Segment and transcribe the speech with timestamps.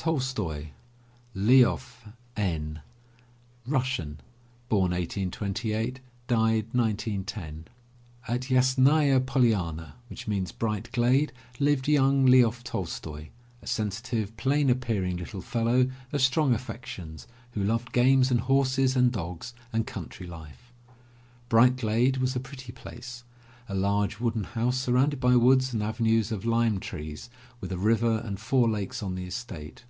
[0.00, 0.70] TOLSTOY,
[1.34, 2.80] LYOF N.
[3.66, 4.20] (Russian,
[4.70, 7.64] 1828 1910)
[8.28, 13.28] At Yasnaya Polyana, which means bright glade'', lived young Lyof Tolstoy,
[13.60, 19.10] a sensitive, plain appearing little fellow of strong affections who loved games, and horses, and
[19.12, 20.72] dogs, and country life.
[21.50, 23.24] Bright Glade was a pretty place,
[23.70, 27.28] a large wooden house sur rounded by woods and avenues of lime trees,
[27.60, 29.84] with a river and four lakes on the estate.